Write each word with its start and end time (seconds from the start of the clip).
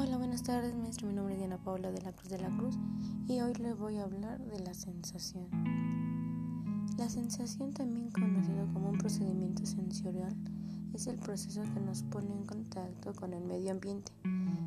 Buenas 0.00 0.42
tardes, 0.44 0.74
maestro. 0.74 1.08
Mi 1.08 1.12
nombre 1.12 1.34
es 1.34 1.40
Diana 1.40 1.58
Paula 1.58 1.92
de 1.92 2.00
la 2.00 2.12
Cruz 2.12 2.30
de 2.30 2.38
la 2.38 2.48
Cruz 2.56 2.74
y 3.28 3.42
hoy 3.42 3.52
les 3.56 3.76
voy 3.76 3.98
a 3.98 4.04
hablar 4.04 4.40
de 4.46 4.58
la 4.60 4.72
sensación. 4.72 5.46
La 6.96 7.10
sensación, 7.10 7.74
también 7.74 8.10
conocido 8.10 8.66
como 8.72 8.88
un 8.88 8.96
procedimiento 8.96 9.66
sensorial, 9.66 10.34
es 10.94 11.06
el 11.06 11.18
proceso 11.18 11.62
que 11.74 11.80
nos 11.80 12.02
pone 12.04 12.32
en 12.32 12.46
contacto 12.46 13.12
con 13.12 13.34
el 13.34 13.44
medio 13.44 13.72
ambiente, 13.72 14.10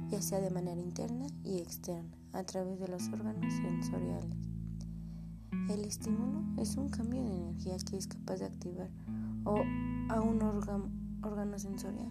ya 0.09 0.21
sea 0.21 0.39
de 0.39 0.51
manera 0.51 0.79
interna 0.79 1.25
y 1.43 1.57
externa, 1.57 2.15
a 2.34 2.43
través 2.43 2.79
de 2.79 2.89
los 2.89 3.07
órganos 3.07 3.52
sensoriales. 3.55 4.38
El 5.68 5.84
estímulo 5.84 6.43
es 6.61 6.77
un 6.77 6.89
cambio 6.89 7.23
de 7.23 7.36
energía 7.36 7.75
que 7.89 7.97
es 7.97 8.05
capaz 8.05 8.36
de 8.36 8.45
activar 8.45 8.89
o 9.45 9.63
a 10.09 10.21
un 10.21 10.43
órgano, 10.43 10.91
órgano 11.23 11.57
sensorial 11.57 12.09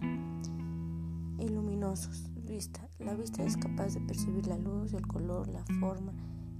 y 1.39 1.47
luminosos. 1.49 2.23
Vista. 2.45 2.87
La 2.99 3.15
vista 3.15 3.43
es 3.43 3.57
capaz 3.57 3.93
de 3.93 4.01
percibir 4.01 4.47
la 4.47 4.57
luz, 4.57 4.93
el 4.93 5.07
color, 5.07 5.47
la 5.47 5.63
forma 5.79 6.13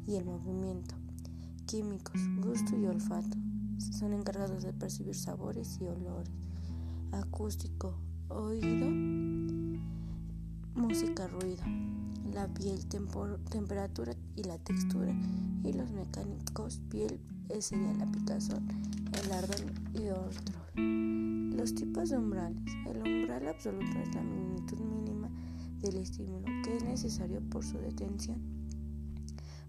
y 0.07 0.15
el 0.15 0.25
movimiento. 0.25 0.95
Químicos, 1.65 2.19
gusto 2.41 2.77
y 2.77 2.85
olfato. 2.85 3.37
Son 3.77 4.13
encargados 4.13 4.63
de 4.63 4.73
percibir 4.73 5.15
sabores 5.15 5.77
y 5.81 5.85
olores. 5.85 6.31
Acústico, 7.11 7.95
oído, 8.29 8.89
música, 10.75 11.27
ruido. 11.27 11.63
La 12.33 12.47
piel, 12.47 12.85
temperatura 13.49 14.13
y 14.35 14.43
la 14.43 14.57
textura. 14.57 15.13
Y 15.63 15.73
los 15.73 15.91
mecánicos, 15.91 16.81
piel, 16.89 17.19
sería 17.59 17.93
la 17.93 18.05
picazón, 18.11 18.67
el 19.23 19.31
ardor 19.31 19.71
y 19.93 20.09
otros. 20.09 21.02
Los 21.63 21.75
tipos 21.75 22.09
de 22.09 22.17
umbrales. 22.17 22.61
El 22.85 22.97
umbral 22.97 23.47
absoluto 23.47 23.97
es 23.97 24.13
la 24.13 24.21
magnitud 24.21 24.79
mínima 24.79 25.29
del 25.79 25.95
estímulo 25.95 26.43
que 26.61 26.75
es 26.75 26.83
necesario 26.83 27.39
por 27.39 27.63
su 27.63 27.77
detención. 27.77 28.37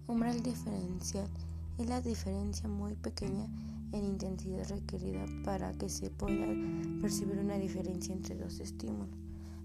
Umbral 0.08 0.42
diferencial 0.42 1.28
es 1.78 1.88
la 1.88 2.00
diferencia 2.00 2.68
muy 2.68 2.96
pequeña 2.96 3.46
en 3.92 4.06
intensidad 4.06 4.68
requerida 4.70 5.24
para 5.44 5.72
que 5.74 5.88
se 5.88 6.10
pueda 6.10 6.48
percibir 7.00 7.38
una 7.38 7.58
diferencia 7.58 8.12
entre 8.12 8.34
dos 8.34 8.58
estímulos. 8.58 9.16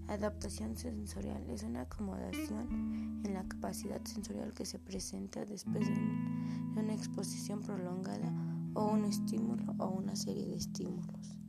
Adaptación 0.06 0.76
sensorial 0.76 1.42
es 1.50 1.64
una 1.64 1.80
acomodación 1.80 3.22
en 3.24 3.34
la 3.34 3.42
capacidad 3.42 4.04
sensorial 4.04 4.54
que 4.54 4.66
se 4.66 4.78
presenta 4.78 5.44
después 5.44 5.84
de 5.84 6.80
una 6.80 6.94
exposición 6.94 7.60
prolongada 7.60 8.32
o 8.74 8.92
un 8.92 9.04
estímulo 9.04 9.74
o 9.78 9.88
una 9.88 10.14
serie 10.14 10.46
de 10.46 10.54
estímulos. 10.54 11.39